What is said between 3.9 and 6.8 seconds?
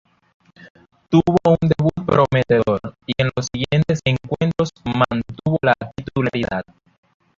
encuentros mantuvo la titularidad.